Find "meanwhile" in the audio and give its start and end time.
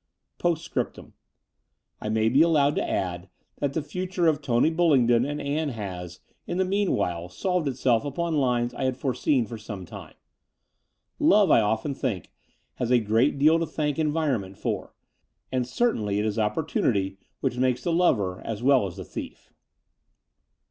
6.64-7.28